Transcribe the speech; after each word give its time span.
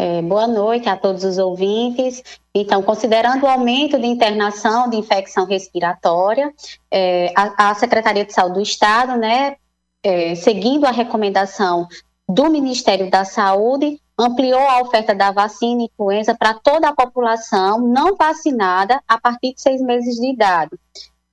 É, 0.00 0.22
boa 0.22 0.46
noite 0.46 0.88
a 0.88 0.96
todos 0.96 1.24
os 1.24 1.38
ouvintes. 1.38 2.22
Então, 2.54 2.80
considerando 2.84 3.42
o 3.42 3.48
aumento 3.48 3.98
de 3.98 4.06
internação 4.06 4.88
de 4.88 4.96
infecção 4.96 5.44
respiratória, 5.44 6.54
é, 6.88 7.32
a, 7.36 7.70
a, 7.70 7.74
Secretaria 7.74 8.24
de 8.24 8.32
Saúde 8.32 8.54
do 8.54 8.62
Estado, 8.62 9.18
né, 9.18 9.56
é, 10.04 10.36
seguindo 10.36 10.86
a 10.86 10.92
recomendação 10.92 11.88
do 12.28 12.48
Ministério 12.48 13.10
da 13.10 13.24
Saúde, 13.24 14.00
ampliou 14.16 14.60
a 14.60 14.80
oferta 14.82 15.16
da 15.16 15.32
vacina 15.32 15.82
influenza 15.82 16.32
para 16.32 16.54
toda 16.54 16.88
a 16.88 16.94
população 16.94 17.80
não 17.80 18.14
vacinada 18.14 19.02
a 19.08 19.20
partir 19.20 19.52
de 19.52 19.60
seis 19.60 19.82
meses 19.82 20.14
de 20.14 20.30
idade. 20.30 20.78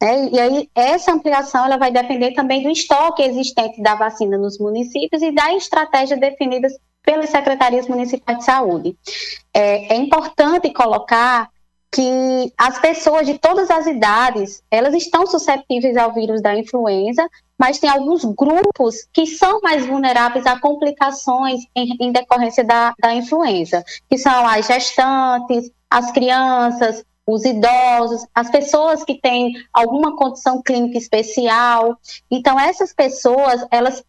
É, 0.02 0.26
e 0.28 0.40
aí, 0.40 0.70
essa 0.74 1.14
ampliação 1.14 1.66
ela 1.66 1.78
vai 1.78 1.92
depender 1.92 2.32
também 2.32 2.64
do 2.64 2.72
estoque 2.72 3.22
existente 3.22 3.80
da 3.80 3.94
vacina 3.94 4.40
nos 4.40 4.58
municípios 4.58 5.22
e 5.22 5.32
da 5.32 5.54
estratégia 5.54 6.18
definida 6.18 6.68
pelas 7.06 7.30
secretarias 7.30 7.88
municipais 7.88 8.40
de 8.40 8.46
saúde. 8.46 8.98
É, 9.54 9.94
é 9.94 9.96
importante 9.96 10.72
colocar 10.72 11.50
que 11.91 12.54
as 12.58 12.78
pessoas 12.80 13.26
de 13.26 13.38
todas 13.38 13.72
as 13.72 13.88
idades, 13.88 14.62
elas 14.70 14.94
estão 14.94 15.26
suscetíveis 15.26 15.95
ao 15.95 16.14
vírus 16.14 16.41
da 16.41 16.58
influenza, 16.58 17.26
mas 17.58 17.80
tem 17.80 17.90
alguns 17.90 18.26
grupos 18.26 19.08
que 19.14 19.26
são 19.26 19.62
mais 19.62 19.86
vulneráveis 19.86 20.45
a 20.45 20.59
complicações 20.59 21.62
em, 21.73 21.95
em 22.02 22.12
decorrência 22.12 22.66
da, 22.66 22.94
da 23.00 23.14
influenza, 23.14 23.81
que 24.09 24.17
são 24.17 24.45
as 24.45 24.67
gestantes, 24.67 25.72
as 25.90 26.12
crianças, 26.12 27.06
os 27.28 27.44
idosos, 27.44 28.26
as 28.34 28.50
pessoas 28.50 29.04
que 29.04 29.20
têm 29.20 29.54
alguma 29.74 30.16
condição 30.16 30.62
clínica 30.62 30.98
especial. 30.98 31.98
Então, 32.30 32.60
essas 32.60 32.94
pessoas, 32.94 33.66
elas, 33.72 34.04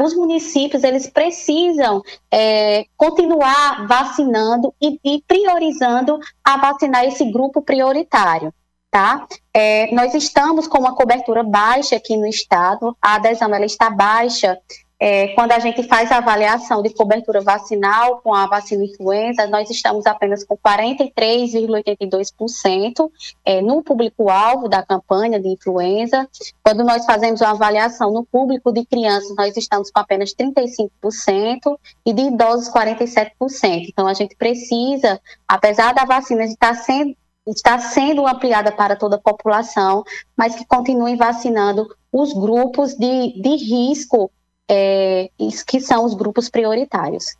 os 0.00 0.14
municípios, 0.14 0.82
eles 0.82 1.08
precisam 1.08 2.02
é, 2.30 2.86
continuar 2.96 3.86
vacinando 3.86 4.74
e, 4.80 4.98
e, 5.04 5.22
priorizando 5.26 6.18
a 6.42 6.56
vacinar 6.56 7.04
esse 7.04 7.30
grupo 7.30 7.60
prioritário. 7.60 8.52
Tá? 8.90 9.26
É, 9.52 9.92
nós 9.92 10.14
estamos 10.14 10.68
com 10.68 10.78
uma 10.78 10.94
cobertura 10.94 11.42
baixa 11.42 11.96
aqui 11.96 12.16
no 12.16 12.28
estado, 12.28 12.96
a 13.02 13.16
adesão 13.16 13.52
ela 13.52 13.64
está 13.66 13.90
baixa 13.90 14.56
é, 14.98 15.28
quando 15.28 15.52
a 15.52 15.58
gente 15.58 15.82
faz 15.84 16.12
a 16.12 16.18
avaliação 16.18 16.82
de 16.82 16.92
cobertura 16.94 17.40
vacinal 17.40 18.20
com 18.20 18.34
a 18.34 18.46
vacina 18.46 18.84
influenza, 18.84 19.46
nós 19.46 19.68
estamos 19.68 20.06
apenas 20.06 20.44
com 20.44 20.56
43,82% 20.56 23.10
é, 23.44 23.60
no 23.60 23.82
público-alvo 23.82 24.68
da 24.68 24.80
campanha 24.82 25.40
de 25.40 25.48
influenza. 25.48 26.28
Quando 26.62 26.84
nós 26.84 27.04
fazemos 27.04 27.40
uma 27.40 27.50
avaliação 27.50 28.12
no 28.12 28.24
público 28.24 28.70
de 28.72 28.86
crianças, 28.86 29.34
nós 29.36 29.56
estamos 29.56 29.90
com 29.90 29.98
apenas 30.00 30.32
35% 30.34 31.76
e 32.06 32.12
de 32.12 32.22
idosos 32.22 32.72
47%. 32.72 33.88
Então, 33.88 34.06
a 34.06 34.14
gente 34.14 34.36
precisa, 34.36 35.20
apesar 35.46 35.92
da 35.92 36.04
vacina 36.04 36.44
estar 36.44 36.74
sendo 36.74 37.16
está 37.46 37.78
sendo 37.78 38.26
ampliada 38.26 38.72
para 38.72 38.96
toda 38.96 39.16
a 39.16 39.20
população, 39.20 40.02
mas 40.34 40.54
que 40.54 40.64
continuem 40.64 41.14
vacinando 41.14 41.86
os 42.10 42.32
grupos 42.32 42.94
de, 42.94 43.38
de 43.38 43.56
risco 43.56 44.30
é, 44.70 45.30
que 45.66 45.80
são 45.80 46.04
os 46.04 46.14
grupos 46.14 46.48
prioritários. 46.48 47.36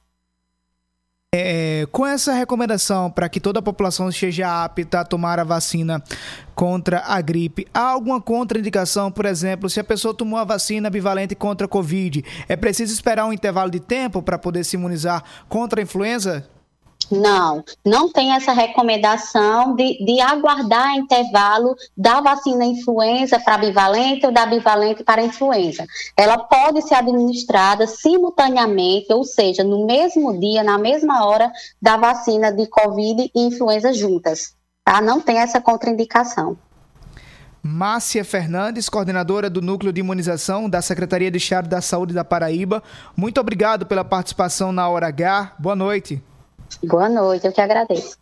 É, 1.37 1.85
com 1.91 2.07
essa 2.07 2.33
recomendação 2.33 3.11
para 3.11 3.29
que 3.29 3.41
toda 3.41 3.59
a 3.59 3.63
população 3.63 4.09
esteja 4.09 4.65
apta 4.65 5.01
a 5.01 5.05
tomar 5.05 5.41
a 5.41 5.45
vacina 5.45 6.01
contra 6.55 7.01
a 7.01 7.21
gripe, 7.21 7.67
há 7.75 7.91
alguma 7.91 8.21
contraindicação, 8.21 9.11
por 9.11 9.27
exemplo, 9.27 9.69
se 9.69 9.81
a 9.81 9.85
pessoa 9.85 10.15
tomou 10.15 10.39
a 10.39 10.45
vacina 10.45 10.89
bivalente 10.89 11.35
contra 11.35 11.67
a 11.67 11.69
Covid, 11.69 12.25
é 12.49 12.55
preciso 12.55 12.93
esperar 12.93 13.27
um 13.27 13.33
intervalo 13.33 13.69
de 13.69 13.81
tempo 13.81 14.23
para 14.23 14.39
poder 14.39 14.63
se 14.63 14.77
imunizar 14.77 15.25
contra 15.49 15.81
a 15.81 15.83
influenza? 15.83 16.49
Não, 17.11 17.65
não 17.85 18.11
tem 18.11 18.33
essa 18.33 18.53
recomendação 18.53 19.75
de, 19.75 20.05
de 20.05 20.21
aguardar 20.21 20.97
intervalo 20.97 21.77
da 21.97 22.21
vacina 22.21 22.65
influenza 22.65 23.39
para 23.39 23.59
bivalente 23.59 24.27
ou 24.27 24.33
da 24.33 24.47
bivalente 24.47 25.05
para 25.05 25.23
influenza. 25.23 25.87
Ela 26.17 26.39
pode 26.39 26.83
ser 26.83 26.95
administrada 26.95 27.87
simultaneamente, 27.87 29.13
ou 29.13 29.25
seja, 29.25 29.63
no 29.63 29.87
mesmo 29.87 30.39
dia, 30.39 30.63
na 30.63 30.79
mesma 30.79 31.27
hora 31.27 31.51
da 31.81 31.97
vacina 31.97 32.51
de 32.51 32.67
Covid 32.67 33.31
e 33.35 33.41
influenza 33.41 33.93
juntas. 33.93 34.55
Tá? 34.85 35.01
Não 35.01 35.21
tem 35.21 35.39
essa 35.39 35.61
contraindicação. 35.61 36.57
Márcia 37.63 38.23
Fernandes, 38.27 38.91
coordenadora 38.91 39.49
do 39.49 39.63
Núcleo 39.63 39.91
de 39.91 40.01
Imunização 40.01 40.69
da 40.69 40.83
Secretaria 40.83 41.31
de 41.31 41.39
Estado 41.39 41.67
da 41.67 41.81
Saúde 41.81 42.13
da 42.13 42.23
Paraíba. 42.23 42.83
Muito 43.17 43.41
obrigado 43.41 43.87
pela 43.87 44.05
participação 44.05 44.71
na 44.71 44.87
Hora 44.87 45.09
H. 45.09 45.55
Boa 45.59 45.75
noite. 45.75 46.23
Boa 46.83 47.09
noite, 47.09 47.47
eu 47.47 47.53
que 47.53 47.61
agradeço. 47.61 48.17